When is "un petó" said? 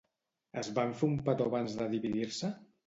1.11-1.49